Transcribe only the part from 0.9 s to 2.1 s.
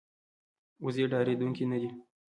ډارېدونکې نه وي